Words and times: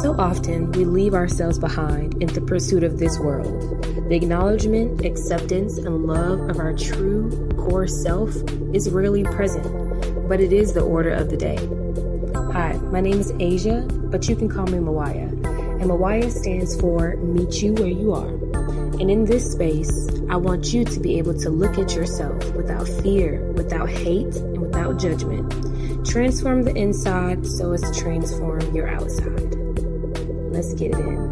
So 0.00 0.14
often, 0.16 0.70
we 0.72 0.84
leave 0.84 1.12
ourselves 1.12 1.58
behind 1.58 2.22
in 2.22 2.32
the 2.32 2.40
pursuit 2.40 2.84
of 2.84 3.00
this 3.00 3.18
world. 3.18 3.82
The 4.08 4.14
acknowledgement, 4.14 5.04
acceptance, 5.04 5.76
and 5.76 6.04
love 6.04 6.38
of 6.48 6.60
our 6.60 6.72
true 6.72 7.48
core 7.56 7.88
self 7.88 8.32
is 8.72 8.88
rarely 8.90 9.24
present, 9.24 10.28
but 10.28 10.40
it 10.40 10.52
is 10.52 10.72
the 10.72 10.82
order 10.82 11.10
of 11.10 11.30
the 11.30 11.36
day. 11.36 11.56
Hi, 12.52 12.74
my 12.92 13.00
name 13.00 13.18
is 13.18 13.32
Asia, 13.40 13.88
but 13.90 14.28
you 14.28 14.36
can 14.36 14.48
call 14.48 14.66
me 14.66 14.78
Mawaya. 14.78 15.32
And 15.80 15.90
Mawaya 15.90 16.30
stands 16.30 16.80
for 16.80 17.16
Meet 17.16 17.60
You 17.60 17.72
Where 17.74 17.88
You 17.88 18.14
Are. 18.14 18.28
And 19.00 19.10
in 19.10 19.24
this 19.24 19.50
space, 19.50 20.08
I 20.30 20.36
want 20.36 20.72
you 20.72 20.84
to 20.84 21.00
be 21.00 21.18
able 21.18 21.36
to 21.40 21.50
look 21.50 21.76
at 21.76 21.96
yourself 21.96 22.54
without 22.54 22.86
fear, 22.86 23.42
without 23.52 23.88
hate, 23.88 24.36
and 24.36 24.60
without 24.60 25.00
judgment. 25.00 26.06
Transform 26.06 26.62
the 26.62 26.74
inside 26.76 27.44
so 27.44 27.72
as 27.72 27.80
to 27.82 28.00
transform 28.00 28.60
your 28.72 28.88
outside. 28.88 29.57
Let's 30.58 30.74
get 30.74 30.90
it 30.90 30.98
in. 30.98 31.30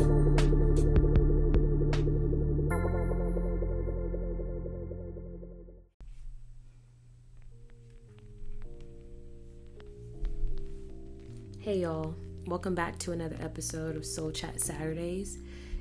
Hey 11.59 11.78
y'all, 11.78 12.14
welcome 12.47 12.77
back 12.77 13.00
to 13.00 13.10
another 13.10 13.36
episode 13.41 13.97
of 13.97 14.06
Sol 14.06 14.30
Chat 14.30 14.60
Saturdays. 14.60 15.38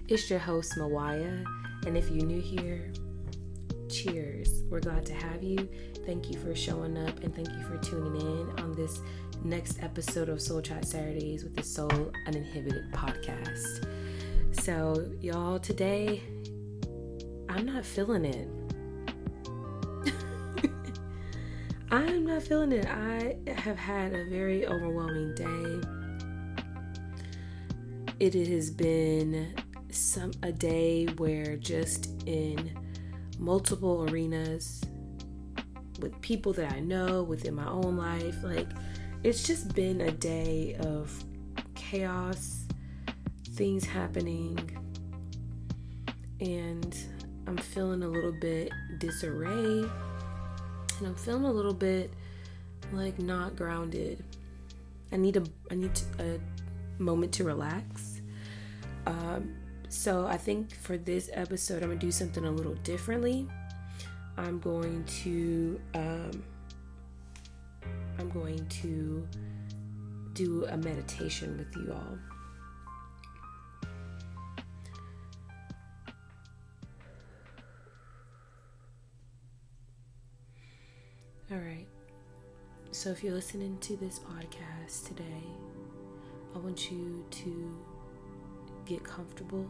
It's 0.08 0.28
your 0.28 0.40
host 0.40 0.74
Mawaya, 0.80 1.46
and 1.86 1.96
if 1.96 2.10
you're 2.10 2.26
new 2.26 2.42
here, 2.42 2.92
cheers. 3.92 4.64
We're 4.72 4.80
glad 4.80 5.06
to 5.06 5.14
have 5.14 5.44
you. 5.44 5.70
Thank 6.06 6.30
you 6.30 6.38
for 6.38 6.54
showing 6.54 6.98
up 7.00 7.24
and 7.24 7.36
thank 7.36 7.50
you 7.50 7.64
for 7.64 7.78
tuning 7.80 8.22
in 8.22 8.60
on 8.60 8.76
this 8.76 9.02
next 9.44 9.82
episode 9.82 10.30
of 10.30 10.40
Sol 10.40 10.62
Chat 10.62 10.86
Saturdays 10.86 11.44
with 11.44 11.56
the 11.56 11.64
Soul 11.64 12.12
Uninhibited 12.28 12.92
podcast. 12.92 13.88
So, 14.52 15.12
y'all, 15.20 15.58
today 15.58 16.22
I'm 17.50 17.66
not 17.66 17.84
feeling 17.84 18.24
it. 18.24 18.48
I'm 21.92 22.28
not 22.28 22.44
feeling 22.44 22.72
it. 22.72 22.86
I 22.86 23.38
have 23.58 23.78
had 23.78 24.14
a 24.14 24.26
very 24.26 24.68
overwhelming 24.68 25.34
day. 25.34 25.82
It 28.20 28.36
has 28.48 28.70
been 28.70 29.56
some 29.90 30.34
a 30.44 30.52
day 30.52 31.08
where 31.18 31.58
just 31.58 32.12
in 32.28 32.78
multiple 33.40 34.06
arenas 34.08 34.84
with 36.00 36.20
people 36.22 36.54
that 36.54 36.72
I 36.72 36.80
know 36.80 37.24
within 37.24 37.56
my 37.56 37.68
own 37.68 37.98
life, 37.98 38.44
like 38.44 38.68
it's 39.24 39.44
just 39.44 39.74
been 39.74 40.02
a 40.02 40.12
day 40.12 40.76
of 40.80 41.24
chaos, 41.74 42.66
things 43.52 43.86
happening, 43.86 44.58
and 46.40 46.96
I'm 47.48 47.58
feeling 47.58 48.04
a 48.04 48.08
little 48.08 48.32
bit 48.34 48.72
disarray, 49.00 49.90
and 50.98 51.08
I'm 51.08 51.16
feeling 51.16 51.46
a 51.46 51.52
little 51.52 51.74
bit 51.74 52.14
like 52.92 53.20
not 53.20 53.56
grounded. 53.56 54.24
I 55.12 55.18
need 55.18 55.38
a 55.38 55.44
I 55.72 55.76
need 55.76 56.00
a 56.20 56.40
moment 57.00 57.34
to 57.34 57.44
relax. 57.44 58.22
Um, 59.08 59.56
so 59.90 60.26
I 60.26 60.38
think 60.38 60.74
for 60.74 60.98
this 60.98 61.30
episode, 61.34 61.84
I'm 61.84 61.90
gonna 61.90 62.00
do 62.00 62.12
something 62.12 62.44
a 62.44 62.52
little 62.52 62.76
differently. 62.76 63.48
I'm 64.38 64.60
going 64.60 65.04
to 65.24 65.80
um, 65.94 66.44
I'm 68.20 68.30
going 68.30 68.66
to 68.68 69.28
do 70.34 70.66
a 70.66 70.78
meditation 70.78 71.58
with 71.58 71.76
you 71.76 71.94
all. 71.94 72.18
All 81.52 81.58
right. 81.58 81.88
So 82.92 83.12
if 83.12 83.24
you're 83.24 83.34
listening 83.34 83.78
to 83.80 83.96
this 83.98 84.20
podcast 84.20 85.08
today, 85.08 85.44
I 86.54 86.58
want 86.58 86.92
you 86.92 87.24
to 87.30 87.78
get 88.86 89.04
comfortable 89.04 89.70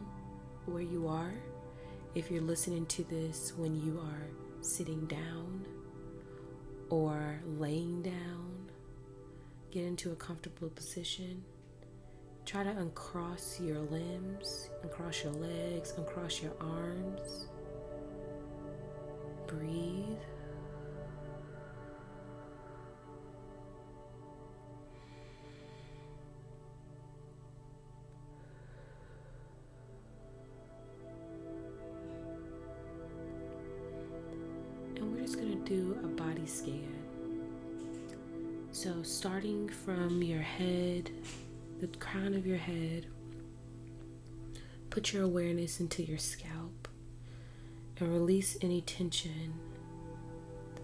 where 0.66 0.82
you 0.82 1.06
are. 1.06 1.34
If 2.14 2.30
you're 2.30 2.42
listening 2.42 2.86
to 2.86 3.04
this 3.04 3.52
when 3.56 3.76
you 3.76 4.00
are 4.00 4.45
sitting 4.66 5.06
down, 5.06 5.64
or 6.90 7.40
laying 7.58 8.02
down. 8.02 8.70
Get 9.70 9.84
into 9.84 10.12
a 10.12 10.16
comfortable 10.16 10.70
position. 10.70 11.44
Try 12.44 12.64
to 12.64 12.70
uncross 12.70 13.60
your 13.60 13.80
limbs, 13.80 14.70
uncross 14.82 15.24
your 15.24 15.32
legs, 15.32 15.94
uncross 15.96 16.42
your 16.42 16.52
arms. 16.60 17.48
Breathe. 19.46 20.35
Scan. 36.46 36.94
So, 38.72 39.02
starting 39.02 39.68
from 39.68 40.22
your 40.22 40.40
head, 40.42 41.10
the 41.80 41.86
crown 41.86 42.34
of 42.34 42.46
your 42.46 42.58
head, 42.58 43.06
put 44.90 45.12
your 45.12 45.22
awareness 45.24 45.80
into 45.80 46.02
your 46.02 46.18
scalp 46.18 46.88
and 47.98 48.12
release 48.12 48.56
any 48.62 48.82
tension 48.82 49.54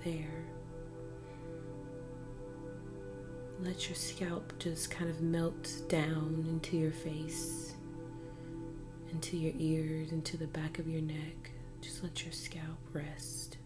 there. 0.04 0.44
Let 3.60 3.88
your 3.88 3.96
scalp 3.96 4.52
just 4.58 4.90
kind 4.90 5.08
of 5.08 5.20
melt 5.20 5.70
down 5.88 6.44
into 6.48 6.76
your 6.76 6.90
face, 6.90 7.74
into 9.12 9.36
your 9.36 9.52
ears, 9.58 10.10
into 10.10 10.36
the 10.36 10.48
back 10.48 10.78
of 10.78 10.88
your 10.88 11.02
neck. 11.02 11.50
Just 11.80 12.02
let 12.02 12.24
your 12.24 12.32
scalp 12.32 12.78
rest. 12.92 13.58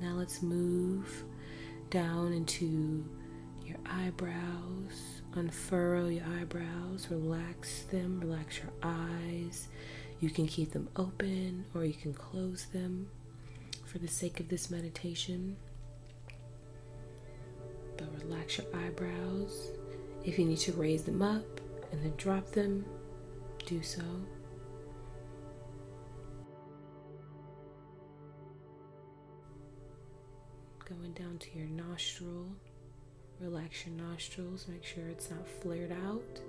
Now 0.00 0.14
let's 0.14 0.42
move 0.42 1.24
down 1.90 2.32
into 2.32 3.04
your 3.66 3.76
eyebrows. 3.84 5.22
Unfurrow 5.34 6.08
your 6.08 6.24
eyebrows, 6.40 7.06
relax 7.10 7.82
them, 7.84 8.18
relax 8.20 8.58
your 8.58 8.72
eyes. 8.82 9.68
You 10.20 10.30
can 10.30 10.46
keep 10.46 10.72
them 10.72 10.88
open 10.96 11.66
or 11.74 11.84
you 11.84 11.92
can 11.92 12.14
close 12.14 12.66
them 12.66 13.08
for 13.84 13.98
the 13.98 14.08
sake 14.08 14.40
of 14.40 14.48
this 14.48 14.70
meditation. 14.70 15.56
But 17.96 18.08
relax 18.24 18.58
your 18.58 18.66
eyebrows. 18.74 19.70
If 20.24 20.38
you 20.38 20.46
need 20.46 20.58
to 20.58 20.72
raise 20.72 21.04
them 21.04 21.22
up 21.22 21.60
and 21.92 22.02
then 22.02 22.14
drop 22.16 22.50
them, 22.52 22.84
do 23.66 23.82
so. 23.82 24.02
To 31.40 31.58
your 31.58 31.68
nostril. 31.68 32.46
Relax 33.40 33.86
your 33.86 33.96
nostrils, 33.96 34.66
make 34.68 34.84
sure 34.84 35.08
it's 35.08 35.30
not 35.30 35.48
flared 35.62 35.92
out. 35.92 36.40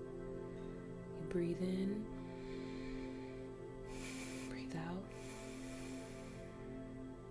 You 1.20 1.28
breathe 1.30 1.62
in, 1.62 2.06
breathe 4.50 4.76
out, 4.76 5.04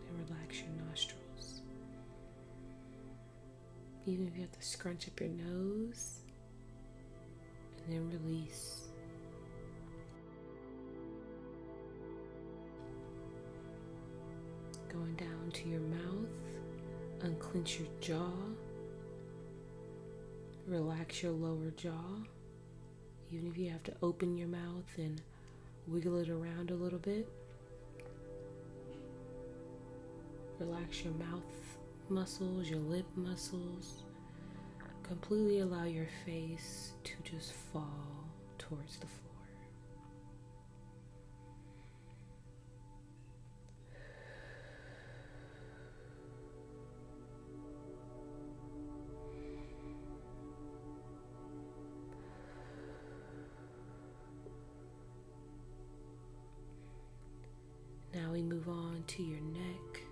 and 0.09 0.29
relax 0.29 0.61
your 0.61 0.87
nostrils. 0.89 1.61
Even 4.07 4.27
if 4.27 4.35
you 4.35 4.41
have 4.41 4.53
to 4.53 4.63
scrunch 4.63 5.07
up 5.07 5.21
your 5.21 5.29
nose, 5.29 6.21
and 7.85 7.93
then 7.93 8.21
release. 8.25 8.89
Going 14.91 15.15
down 15.17 15.51
to 15.53 15.69
your 15.69 15.81
mouth 15.81 16.50
unclench 17.23 17.79
your 17.79 17.89
jaw, 18.01 18.33
relax 20.67 21.23
your 21.23 21.33
lower 21.33 21.71
jaw, 21.77 22.25
even 23.33 23.49
if 23.51 23.59
you 23.59 23.71
have 23.71 23.83
to 23.85 23.95
open 24.03 24.37
your 24.37 24.49
mouth 24.49 24.91
and 24.97 25.21
wiggle 25.87 26.19
it 26.19 26.29
around 26.29 26.71
a 26.71 26.75
little 26.75 26.99
bit. 26.99 27.29
Relax 30.59 31.05
your 31.05 31.15
mouth 31.15 31.79
muscles, 32.09 32.69
your 32.69 32.81
lip 32.81 33.07
muscles. 33.17 34.03
Completely 35.03 35.61
allow 35.61 35.85
your 35.85 36.09
face 36.25 36.93
to 37.03 37.13
just 37.25 37.53
fall 37.53 38.29
towards 38.59 38.99
the 38.99 39.07
floor. 39.07 39.30
To 59.11 59.25
your 59.25 59.41
neck. 59.41 60.03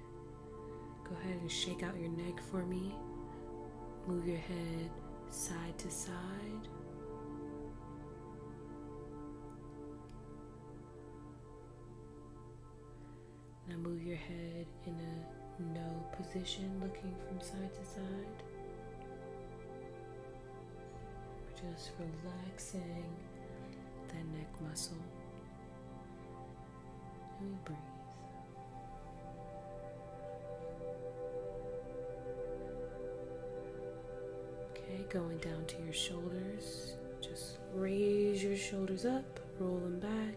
Go 1.04 1.14
ahead 1.22 1.40
and 1.40 1.50
shake 1.50 1.84
out 1.84 1.94
your 2.00 2.10
neck 2.10 2.42
for 2.50 2.64
me. 2.64 2.92
Move 4.08 4.26
your 4.26 4.38
head 4.38 4.90
side 5.30 5.78
to 5.78 5.88
side. 5.88 6.68
Now 13.68 13.76
move 13.76 14.02
your 14.02 14.16
head 14.16 14.66
in 14.84 14.94
a 14.94 15.62
no 15.74 16.04
position, 16.20 16.68
looking 16.82 17.14
from 17.28 17.40
side 17.40 17.72
to 17.72 17.84
side. 17.84 18.42
Just 21.54 21.90
relaxing 22.00 23.04
that 24.08 24.26
neck 24.36 24.60
muscle. 24.60 24.96
And 27.38 27.50
we 27.50 27.56
breathe. 27.64 27.87
Going 35.10 35.38
down 35.38 35.64
to 35.64 35.82
your 35.82 35.94
shoulders. 35.94 36.96
Just 37.22 37.60
raise 37.72 38.42
your 38.42 38.56
shoulders 38.56 39.06
up, 39.06 39.40
roll 39.58 39.78
them 39.78 39.98
back, 40.00 40.36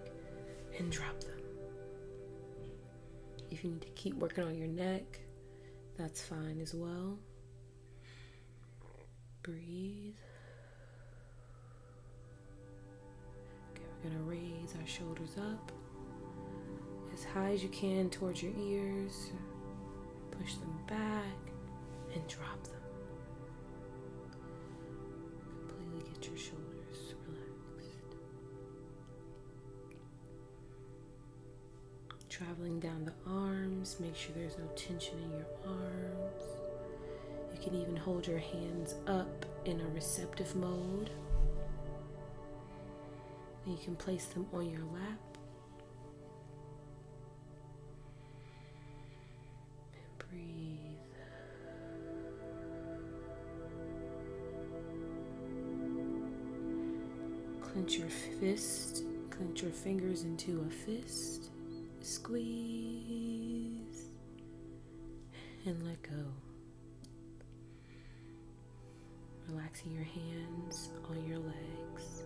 and 0.80 0.90
drop 0.90 1.20
them. 1.20 1.42
If 3.50 3.66
you 3.66 3.72
need 3.72 3.82
to 3.82 3.90
keep 3.90 4.16
working 4.16 4.46
on 4.46 4.56
your 4.56 4.70
neck, 4.70 5.20
that's 5.98 6.22
fine 6.22 6.60
as 6.62 6.74
well. 6.74 7.18
Breathe. 9.44 10.16
Okay, 13.74 13.84
we're 14.02 14.10
going 14.10 14.24
to 14.24 14.30
raise 14.30 14.74
our 14.80 14.88
shoulders 14.88 15.36
up 15.38 15.72
as 17.14 17.26
high 17.26 17.52
as 17.52 17.62
you 17.62 17.70
can 17.70 18.10
towards 18.10 18.42
your 18.42 18.54
ears. 18.58 19.32
Push 20.40 20.56
them 20.56 20.80
back 20.88 21.52
and 22.14 22.26
drop 22.30 22.64
them. 22.64 22.81
Traveling 32.44 32.80
down 32.80 33.06
the 33.06 33.14
arms, 33.30 33.98
make 34.00 34.16
sure 34.16 34.32
there's 34.36 34.58
no 34.58 34.66
tension 34.76 35.14
in 35.22 35.30
your 35.30 35.46
arms. 35.64 36.44
You 37.54 37.60
can 37.62 37.76
even 37.80 37.96
hold 37.96 38.26
your 38.26 38.40
hands 38.40 38.96
up 39.06 39.46
in 39.66 39.80
a 39.80 39.86
receptive 39.90 40.56
mode. 40.56 41.12
And 43.64 43.78
you 43.78 43.84
can 43.84 43.96
place 43.96 44.26
them 44.26 44.48
on 44.54 44.68
your 44.72 44.80
lap. 44.80 45.38
And 49.94 50.18
breathe. 50.18 50.98
Clench 57.62 57.98
your 57.98 58.10
fist, 58.10 59.04
clench 59.30 59.62
your 59.62 59.72
fingers 59.72 60.24
into 60.24 60.66
a 60.68 60.72
fist, 60.72 61.51
squeeze, 62.06 64.06
and 65.66 65.84
let 65.86 66.02
go. 66.04 66.24
Relaxing 69.50 69.92
your 69.94 70.04
hands 70.04 70.90
on 71.10 71.26
your 71.28 71.40
legs. 71.40 72.24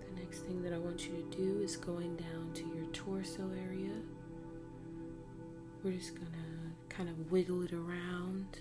The 0.00 0.20
next 0.20 0.40
thing 0.40 0.62
that 0.62 0.72
I 0.72 0.78
want 0.78 1.06
you 1.06 1.14
to 1.16 1.36
do 1.36 1.60
is 1.62 1.76
going 1.76 2.16
down 2.16 2.50
to 2.54 2.62
your 2.74 2.86
torso 2.92 3.50
area. 3.66 3.92
We're 5.84 5.92
just 5.92 6.14
gonna 6.14 6.72
kind 6.88 7.08
of 7.08 7.30
wiggle 7.30 7.62
it 7.62 7.72
around. 7.72 8.58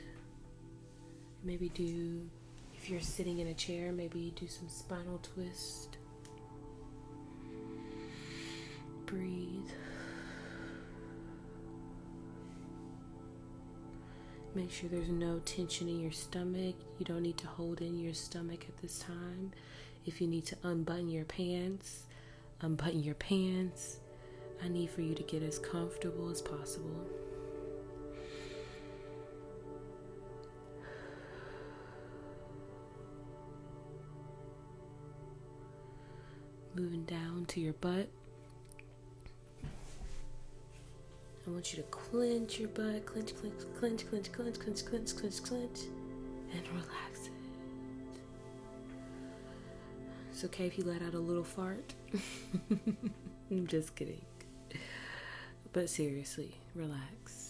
Maybe 1.43 1.69
do, 1.69 2.29
if 2.75 2.89
you're 2.89 2.99
sitting 2.99 3.39
in 3.39 3.47
a 3.47 3.53
chair, 3.53 3.91
maybe 3.91 4.33
do 4.35 4.47
some 4.47 4.67
spinal 4.67 5.19
twist. 5.19 5.97
Breathe. 9.05 9.69
Make 14.55 14.71
sure 14.71 14.89
there's 14.89 15.09
no 15.09 15.39
tension 15.39 15.89
in 15.89 15.99
your 15.99 16.11
stomach. 16.11 16.75
You 16.97 17.05
don't 17.05 17.21
need 17.23 17.37
to 17.39 17.47
hold 17.47 17.81
in 17.81 17.99
your 17.99 18.13
stomach 18.13 18.65
at 18.67 18.77
this 18.81 18.99
time. 18.99 19.51
If 20.05 20.21
you 20.21 20.27
need 20.27 20.45
to 20.45 20.57
unbutton 20.63 21.09
your 21.09 21.25
pants, 21.25 22.03
unbutton 22.61 23.03
your 23.03 23.15
pants. 23.15 23.97
I 24.63 24.69
need 24.69 24.89
for 24.89 25.01
you 25.01 25.13
to 25.13 25.23
get 25.23 25.43
as 25.43 25.59
comfortable 25.59 26.29
as 26.29 26.41
possible. 26.41 27.05
Moving 36.73 37.03
down 37.03 37.45
to 37.47 37.59
your 37.59 37.73
butt. 37.73 38.09
I 41.47 41.51
want 41.51 41.71
you 41.73 41.83
to 41.83 41.89
clench 41.89 42.59
your 42.59 42.69
butt, 42.69 43.05
clench, 43.05 43.35
clench, 43.35 43.53
clench, 43.79 44.09
clench, 44.09 44.31
clench, 44.31 44.59
clench, 44.59 44.85
clench, 44.85 45.15
clench, 45.15 45.43
clench, 45.43 45.79
and 46.51 46.67
relax 46.69 47.27
it. 47.27 47.31
It's 50.31 50.43
okay 50.45 50.65
if 50.65 50.77
you 50.77 50.85
let 50.85 51.03
out 51.03 51.13
a 51.13 51.19
little 51.19 51.43
fart. 51.43 51.93
I'm 53.51 53.67
just 53.67 53.95
kidding. 53.95 54.25
But 55.71 55.89
seriously, 55.89 56.55
relax. 56.73 57.44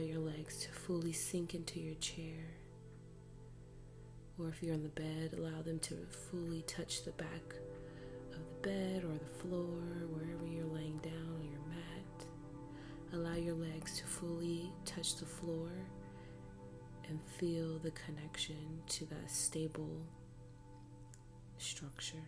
Your 0.00 0.20
legs 0.20 0.58
to 0.58 0.72
fully 0.72 1.12
sink 1.12 1.54
into 1.54 1.80
your 1.80 1.94
chair. 1.96 2.44
Or 4.38 4.48
if 4.48 4.62
you're 4.62 4.74
on 4.74 4.82
the 4.82 4.88
bed, 4.88 5.34
allow 5.36 5.62
them 5.62 5.78
to 5.80 5.94
fully 6.30 6.62
touch 6.62 7.04
the 7.04 7.12
back 7.12 7.54
of 8.32 8.38
the 8.38 8.68
bed 8.68 9.04
or 9.04 9.18
the 9.18 9.42
floor, 9.42 9.80
wherever 10.12 10.46
you're 10.46 10.64
laying 10.74 10.98
down 10.98 11.34
on 11.34 11.44
your 11.50 11.60
mat. 11.68 12.26
Allow 13.12 13.34
your 13.34 13.54
legs 13.54 13.98
to 13.98 14.04
fully 14.04 14.72
touch 14.84 15.16
the 15.16 15.26
floor 15.26 15.68
and 17.08 17.20
feel 17.38 17.78
the 17.78 17.90
connection 17.90 18.80
to 18.88 19.04
that 19.06 19.30
stable 19.30 20.00
structure. 21.58 22.24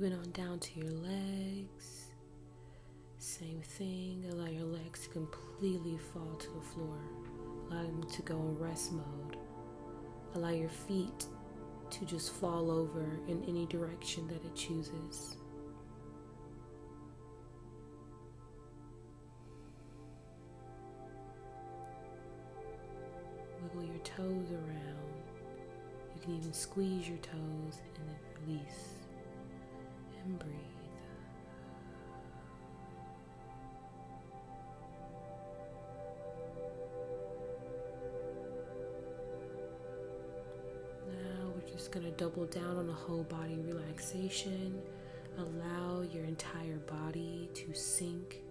Moving 0.00 0.16
on 0.16 0.30
down 0.30 0.60
to 0.60 0.78
your 0.78 0.92
legs. 0.92 2.12
Same 3.18 3.60
thing. 3.64 4.26
Allow 4.30 4.46
your 4.46 4.62
legs 4.62 5.02
to 5.02 5.08
completely 5.08 5.98
fall 5.98 6.36
to 6.36 6.46
the 6.50 6.60
floor. 6.60 7.00
Allow 7.68 7.82
them 7.82 8.06
to 8.08 8.22
go 8.22 8.36
in 8.36 8.56
rest 8.60 8.92
mode. 8.92 9.36
Allow 10.36 10.50
your 10.50 10.68
feet 10.68 11.26
to 11.90 12.04
just 12.04 12.32
fall 12.32 12.70
over 12.70 13.18
in 13.26 13.42
any 13.48 13.66
direction 13.66 14.28
that 14.28 14.36
it 14.36 14.54
chooses. 14.54 15.36
Wiggle 23.64 23.82
your 23.82 24.04
toes 24.04 24.52
around. 24.52 25.24
You 26.14 26.20
can 26.22 26.36
even 26.36 26.52
squeeze 26.52 27.08
your 27.08 27.18
toes 27.18 27.80
and 27.82 27.96
then 27.96 28.16
release 28.46 28.97
and 30.28 30.38
breathe. 30.38 30.52
Now 41.06 41.52
we're 41.54 41.72
just 41.72 41.90
going 41.92 42.04
to 42.04 42.12
double 42.12 42.46
down 42.46 42.76
on 42.76 42.88
a 42.88 42.92
whole 42.92 43.24
body 43.24 43.58
relaxation. 43.58 44.80
Allow 45.38 46.02
your 46.02 46.24
entire 46.24 46.78
body 46.78 47.48
to 47.54 47.72
sink 47.72 48.42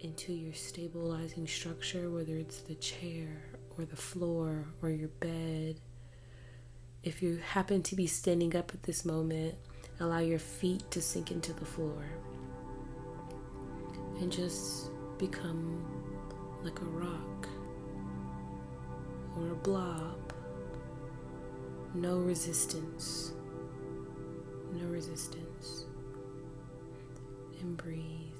into 0.00 0.32
your 0.32 0.54
stabilizing 0.54 1.46
structure, 1.46 2.10
whether 2.10 2.36
it's 2.36 2.60
the 2.60 2.74
chair 2.76 3.42
or 3.76 3.84
the 3.84 3.96
floor 3.96 4.66
or 4.82 4.90
your 4.90 5.08
bed. 5.08 5.80
If 7.02 7.22
you 7.22 7.36
happen 7.36 7.82
to 7.84 7.96
be 7.96 8.06
standing 8.06 8.56
up 8.56 8.72
at 8.72 8.84
this 8.84 9.04
moment, 9.04 9.56
allow 10.00 10.18
your 10.18 10.38
feet 10.38 10.90
to 10.90 11.00
sink 11.00 11.30
into 11.30 11.52
the 11.52 11.64
floor 11.64 12.04
and 14.20 14.30
just 14.30 14.90
become 15.18 15.84
like 16.62 16.80
a 16.80 16.84
rock 16.84 17.48
or 19.36 19.52
a 19.52 19.54
blob. 19.54 20.32
No 21.94 22.18
resistance. 22.18 23.32
No 24.72 24.86
resistance. 24.86 25.86
And 27.60 27.76
breathe. 27.76 28.32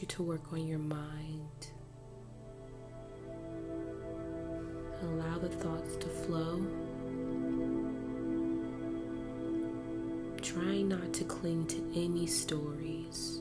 You 0.00 0.08
to 0.08 0.22
work 0.22 0.52
on 0.52 0.66
your 0.66 0.78
mind. 0.78 1.72
Allow 5.02 5.38
the 5.38 5.48
thoughts 5.48 5.96
to 5.96 6.08
flow. 6.08 6.62
Try 10.42 10.82
not 10.82 11.12
to 11.14 11.24
cling 11.24 11.66
to 11.68 11.78
any 11.94 12.26
stories. 12.26 13.40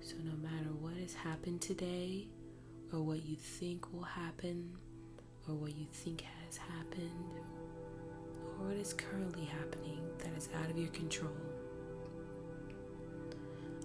So, 0.00 0.14
no 0.24 0.32
matter 0.36 0.70
what 0.80 0.96
has 0.96 1.14
happened 1.14 1.60
today, 1.60 2.28
or 2.92 3.00
what 3.00 3.24
you 3.24 3.36
think 3.36 3.92
will 3.92 4.02
happen, 4.02 4.76
or 5.48 5.54
what 5.54 5.76
you 5.76 5.86
think 5.92 6.24
has 6.46 6.56
happened, 6.56 7.10
or 8.58 8.66
what 8.66 8.76
is 8.76 8.92
currently 8.92 9.44
happening 9.44 10.00
that 10.18 10.36
is 10.36 10.48
out 10.62 10.70
of 10.70 10.76
your 10.76 10.90
control, 10.90 11.30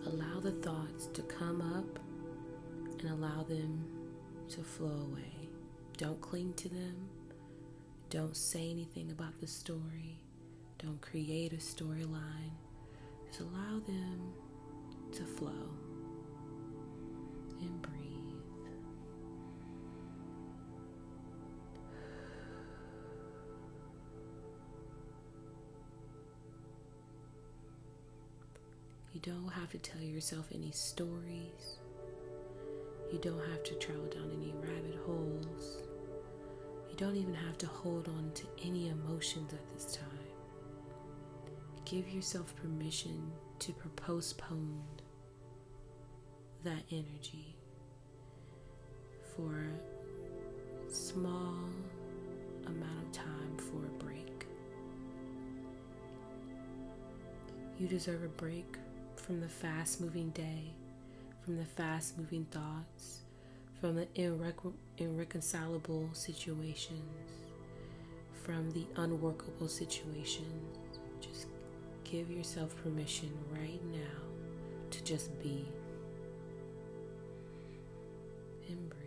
allow 0.07 0.39
the 0.39 0.51
thoughts 0.51 1.07
to 1.07 1.21
come 1.23 1.61
up 1.61 1.99
and 2.99 3.11
allow 3.11 3.43
them 3.43 3.85
to 4.49 4.61
flow 4.61 5.09
away. 5.11 5.49
Don't 5.97 6.21
cling 6.21 6.53
to 6.53 6.69
them. 6.69 6.95
Don't 8.09 8.37
say 8.37 8.69
anything 8.71 9.11
about 9.11 9.37
the 9.41 9.47
story. 9.47 10.23
Don't 10.77 11.01
create 11.01 11.51
a 11.51 11.57
storyline. 11.57 12.53
Just 13.27 13.41
allow 13.41 13.79
them 13.85 14.33
to 15.11 15.23
flow 15.23 15.69
and 17.59 17.81
breathe. 17.81 17.96
You 29.17 29.33
don't 29.33 29.49
have 29.49 29.71
to 29.71 29.79
tell 29.79 29.99
yourself 29.99 30.45
any 30.53 30.69
stories. 30.69 31.79
You 33.11 33.17
don't 33.17 33.43
have 33.49 33.63
to 33.63 33.73
travel 33.73 34.05
down 34.05 34.29
any 34.31 34.53
rabbit 34.61 34.99
holes. 35.07 35.81
You 36.87 36.95
don't 36.97 37.15
even 37.15 37.33
have 37.33 37.57
to 37.57 37.65
hold 37.65 38.09
on 38.09 38.31
to 38.35 38.43
any 38.63 38.89
emotions 38.89 39.53
at 39.53 39.73
this 39.73 39.95
time. 39.95 40.05
Give 41.83 42.07
yourself 42.07 42.55
permission 42.57 43.31
to 43.57 43.73
postpone 43.95 44.83
that 46.63 46.83
energy 46.91 47.55
for 49.35 49.65
a 50.87 50.93
small 50.93 51.57
amount 52.67 53.01
of 53.01 53.11
time 53.13 53.57
for 53.57 53.83
a 53.83 54.03
break. 54.03 54.45
You 57.79 57.87
deserve 57.87 58.23
a 58.23 58.27
break 58.27 58.77
from 59.27 59.41
the 59.41 59.49
fast 59.49 59.99
moving 59.99 60.29
day, 60.29 60.73
from 61.43 61.57
the 61.57 61.65
fast 61.65 62.17
moving 62.17 62.45
thoughts, 62.45 63.23
from 63.81 63.93
the 63.93 64.05
irre- 64.15 64.73
irreconcilable 64.99 66.09
situations, 66.13 67.01
from 68.45 68.71
the 68.71 68.85
unworkable 68.95 69.67
situations. 69.67 70.77
Just 71.19 71.47
give 72.05 72.31
yourself 72.31 72.73
permission 72.81 73.29
right 73.51 73.83
now 73.91 74.21
to 74.91 75.03
just 75.03 75.37
be 75.43 75.65
and 78.69 78.89
breathe. 78.89 79.01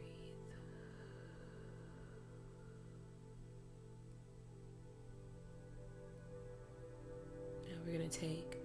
Now 7.70 7.76
we're 7.86 7.96
going 7.96 8.10
to 8.10 8.18
take 8.18 8.58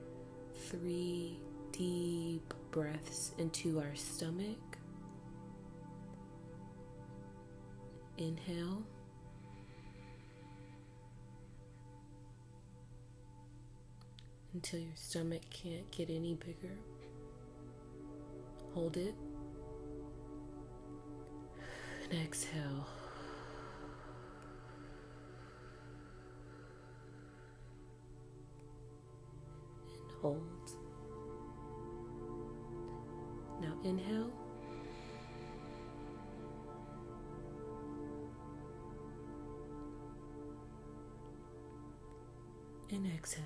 three 0.68 1.38
deep 1.78 2.54
breaths 2.72 3.34
into 3.38 3.80
our 3.80 3.96
stomach. 3.96 4.78
Inhale. 8.18 8.82
Until 14.54 14.80
your 14.80 14.96
stomach 14.96 15.42
can't 15.50 15.90
get 15.92 16.10
any 16.10 16.36
bigger. 16.36 16.78
Hold 18.74 18.96
it. 18.96 19.16
And 22.10 22.22
exhale. 22.22 22.88
And 29.94 30.22
hold. 30.22 30.55
Inhale. 33.86 34.32
And 42.92 43.08
exhale. 43.08 43.44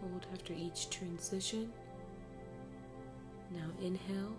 Hold 0.00 0.26
after 0.32 0.52
each 0.52 0.90
transition. 0.90 1.72
Now 3.50 3.66
inhale. 3.82 4.34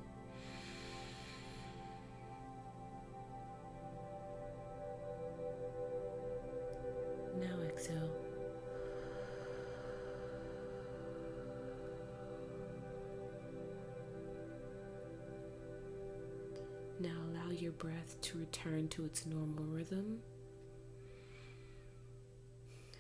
To 18.26 18.40
return 18.40 18.88
to 18.88 19.06
its 19.06 19.28
normal 19.28 19.66
rhythm. 19.66 20.20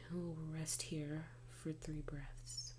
And 0.08 0.24
we'll 0.24 0.38
rest 0.53 0.84
here 0.84 1.25
for 1.50 1.72
three 1.72 2.03
breaths. 2.05 2.74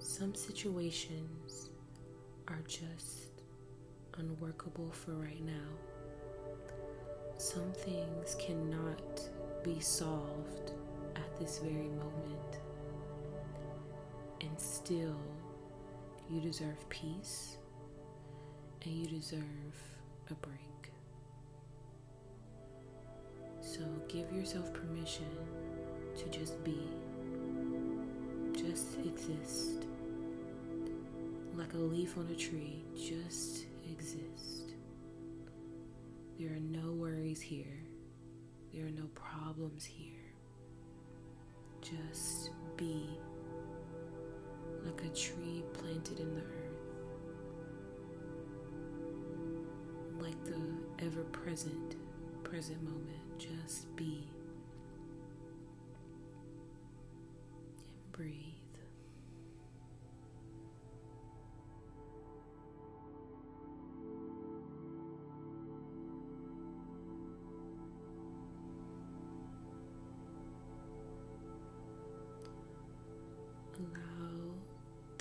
Some 0.00 0.34
situations 0.34 1.70
are 2.48 2.62
just 2.66 3.25
unworkable 4.18 4.90
for 4.90 5.12
right 5.12 5.44
now. 5.44 5.52
Some 7.38 7.72
things 7.72 8.36
cannot 8.38 9.20
be 9.62 9.78
solved 9.80 10.72
at 11.14 11.38
this 11.38 11.58
very 11.58 11.88
moment. 11.88 12.58
And 14.40 14.58
still, 14.60 15.16
you 16.30 16.40
deserve 16.40 16.88
peace 16.88 17.58
and 18.84 18.94
you 18.94 19.06
deserve 19.06 19.42
a 20.30 20.34
break. 20.34 20.92
So 23.60 23.80
give 24.08 24.32
yourself 24.32 24.72
permission 24.72 25.26
to 26.16 26.38
just 26.38 26.62
be, 26.64 26.78
just 28.54 28.98
exist. 29.04 29.84
Like 31.54 31.74
a 31.74 31.78
leaf 31.78 32.16
on 32.16 32.28
a 32.32 32.36
tree, 32.36 32.84
just 32.96 33.66
exist. 33.90 34.72
There 36.38 36.50
are 36.50 36.60
no 36.60 36.92
worries 36.92 37.40
here. 37.40 37.80
There 38.72 38.86
are 38.86 38.90
no 38.90 39.06
problems 39.14 39.84
here. 39.84 40.12
Just 41.80 42.50
be 42.76 43.08
like 44.84 45.02
a 45.04 45.14
tree 45.14 45.64
planted 45.72 46.20
in 46.20 46.34
the 46.34 46.42
earth, 46.42 46.80
like 50.20 50.44
the 50.44 50.60
ever 51.04 51.24
present, 51.24 51.96
present 52.44 52.82
moment. 52.82 53.38
Just 53.38 53.94
be. 53.96 54.28
and 58.06 58.12
breathe. 58.12 58.65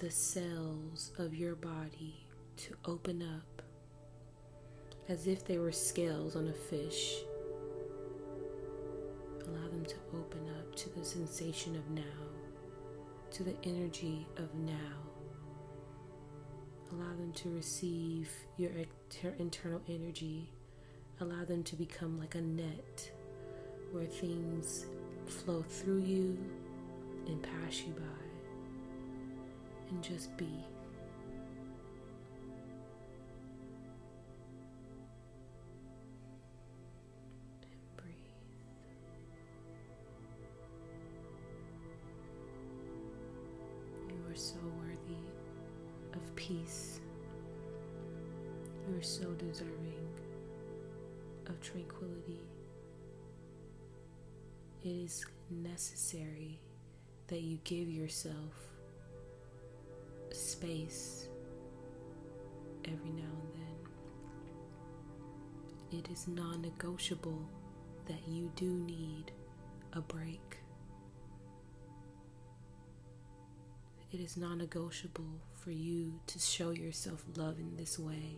The 0.05 0.11
cells 0.11 1.11
of 1.17 1.33
your 1.33 1.55
body 1.55 2.27
to 2.55 2.75
open 2.85 3.23
up 3.23 3.63
as 5.09 5.25
if 5.25 5.43
they 5.43 5.57
were 5.57 5.71
scales 5.71 6.35
on 6.35 6.47
a 6.47 6.53
fish. 6.53 7.15
Allow 9.47 9.67
them 9.67 9.83
to 9.83 9.95
open 10.13 10.47
up 10.59 10.75
to 10.75 10.89
the 10.91 11.03
sensation 11.03 11.75
of 11.75 11.89
now, 11.89 12.03
to 13.31 13.41
the 13.41 13.55
energy 13.63 14.27
of 14.37 14.53
now. 14.53 14.93
Allow 16.91 17.15
them 17.15 17.33
to 17.37 17.49
receive 17.49 18.29
your 18.57 18.73
internal 19.39 19.81
energy. 19.89 20.51
Allow 21.19 21.45
them 21.45 21.63
to 21.63 21.75
become 21.75 22.19
like 22.19 22.35
a 22.35 22.41
net 22.41 23.11
where 23.91 24.05
things 24.05 24.85
flow 25.25 25.63
through 25.63 26.01
you 26.01 26.37
and 27.25 27.41
pass 27.41 27.79
you 27.79 27.93
by 27.93 28.24
and 29.95 30.03
just 30.03 30.35
be. 30.35 30.49
Breathe. 37.95 38.15
You 44.09 44.31
are 44.31 44.35
so 44.35 44.57
worthy 44.79 45.21
of 46.13 46.35
peace. 46.35 46.99
You 48.89 48.99
are 48.99 49.01
so 49.01 49.31
deserving 49.31 50.09
of 51.47 51.61
tranquility. 51.61 52.41
It 54.83 54.89
is 54.89 55.25
necessary 55.49 56.59
that 57.27 57.39
you 57.41 57.59
give 57.63 57.89
yourself 57.89 58.74
space 60.35 61.27
every 62.85 63.11
now 63.11 63.23
and 63.41 63.53
then. 65.91 65.99
It 65.99 66.09
is 66.11 66.27
non 66.27 66.61
negotiable 66.61 67.49
that 68.07 68.27
you 68.27 68.51
do 68.55 68.65
need 68.65 69.31
a 69.93 70.01
break. 70.01 70.57
It 74.11 74.19
is 74.19 74.37
non 74.37 74.57
negotiable 74.59 75.41
for 75.53 75.71
you 75.71 76.19
to 76.27 76.39
show 76.39 76.71
yourself 76.71 77.23
love 77.35 77.57
in 77.59 77.75
this 77.75 77.97
way. 77.97 78.37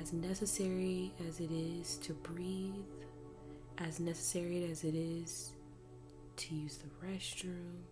As 0.00 0.12
necessary 0.12 1.12
as 1.28 1.40
it 1.40 1.50
is 1.52 1.96
to 1.98 2.12
breathe, 2.12 2.74
as 3.78 4.00
necessary 4.00 4.68
as 4.70 4.84
it 4.84 4.94
is 4.94 5.52
to 6.36 6.54
use 6.54 6.78
the 6.78 7.06
restroom, 7.06 7.82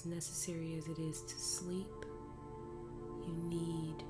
as 0.00 0.06
necessary 0.06 0.76
as 0.78 0.86
it 0.86 0.98
is 0.98 1.20
to 1.22 1.38
sleep, 1.38 2.04
you 3.26 3.34
need 3.48 4.02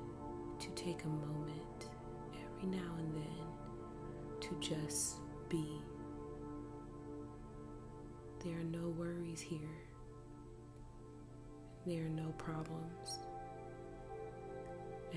to 0.59 0.69
take 0.69 1.03
a 1.03 1.07
moment 1.07 1.89
every 2.29 2.69
now 2.69 2.93
and 2.97 3.13
then 3.13 4.39
to 4.39 4.55
just 4.61 5.17
be. 5.49 5.81
There 8.43 8.57
are 8.57 8.63
no 8.63 8.89
worries 8.89 9.41
here. 9.41 9.59
There 11.85 12.05
are 12.05 12.09
no 12.09 12.33
problems. 12.37 13.19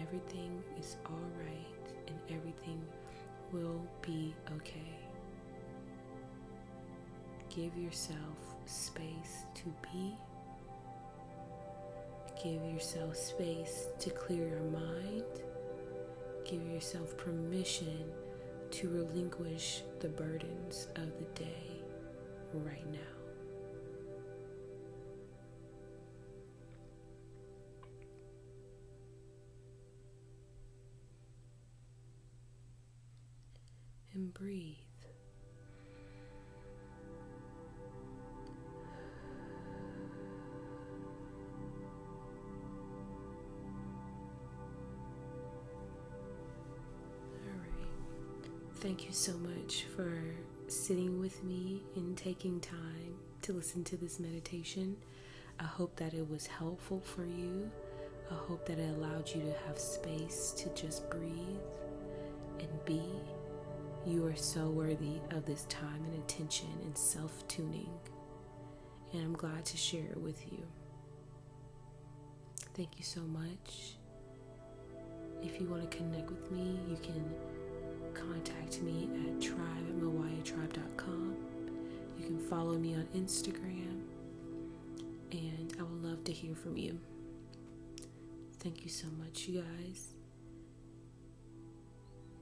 Everything 0.00 0.60
is 0.78 0.96
alright 1.06 1.94
and 2.08 2.18
everything 2.30 2.82
will 3.52 3.86
be 4.02 4.34
okay. 4.56 4.98
Give 7.48 7.76
yourself 7.76 8.56
space 8.66 9.44
to 9.54 9.72
be 9.92 10.16
Give 12.44 12.62
yourself 12.66 13.16
space 13.16 13.86
to 14.00 14.10
clear 14.10 14.46
your 14.46 14.60
mind. 14.64 15.24
Give 16.44 16.62
yourself 16.66 17.16
permission 17.16 18.04
to 18.72 18.90
relinquish 18.90 19.82
the 20.00 20.10
burdens 20.10 20.88
of 20.96 21.18
the 21.18 21.24
day 21.34 21.80
right 22.52 22.86
now. 22.92 22.98
And 34.12 34.34
breathe. 34.34 34.83
Thank 48.96 49.08
you 49.08 49.12
so 49.12 49.32
much 49.38 49.86
for 49.96 50.22
sitting 50.68 51.18
with 51.18 51.42
me 51.42 51.82
and 51.96 52.16
taking 52.16 52.60
time 52.60 53.16
to 53.42 53.52
listen 53.52 53.82
to 53.82 53.96
this 53.96 54.20
meditation. 54.20 54.96
I 55.58 55.64
hope 55.64 55.96
that 55.96 56.14
it 56.14 56.30
was 56.30 56.46
helpful 56.46 57.00
for 57.00 57.24
you. 57.24 57.72
I 58.30 58.34
hope 58.34 58.64
that 58.66 58.78
it 58.78 58.88
allowed 58.90 59.28
you 59.34 59.40
to 59.40 59.54
have 59.66 59.80
space 59.80 60.52
to 60.58 60.68
just 60.80 61.10
breathe 61.10 61.58
and 62.60 62.84
be. 62.84 63.02
You 64.06 64.26
are 64.26 64.36
so 64.36 64.70
worthy 64.70 65.18
of 65.32 65.44
this 65.44 65.64
time 65.64 66.04
and 66.04 66.22
attention 66.22 66.68
and 66.84 66.96
self 66.96 67.48
tuning. 67.48 67.90
And 69.12 69.22
I'm 69.24 69.34
glad 69.34 69.64
to 69.64 69.76
share 69.76 70.06
it 70.12 70.20
with 70.20 70.40
you. 70.52 70.62
Thank 72.74 72.96
you 72.96 73.04
so 73.04 73.22
much. 73.22 73.96
If 75.42 75.60
you 75.60 75.66
want 75.66 75.90
to 75.90 75.96
connect 75.96 76.30
with 76.30 76.52
me, 76.52 76.78
you 76.88 76.96
can 77.02 77.34
contact 78.14 78.80
me 78.82 79.08
at 79.26 79.40
tribe 79.40 79.84
You 82.18 82.26
can 82.26 82.38
follow 82.38 82.78
me 82.78 82.94
on 82.94 83.06
Instagram, 83.14 84.00
and 85.32 85.76
I 85.78 85.82
would 85.82 86.02
love 86.02 86.24
to 86.24 86.32
hear 86.32 86.54
from 86.54 86.76
you. 86.76 86.98
Thank 88.60 88.82
you 88.84 88.90
so 88.90 89.08
much, 89.18 89.46
you 89.46 89.60
guys. 89.60 90.14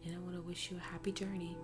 And 0.05 0.15
I 0.15 0.19
want 0.19 0.35
to 0.37 0.43
wish 0.43 0.71
you 0.71 0.77
a 0.77 0.81
happy 0.81 1.11
journey. 1.11 1.57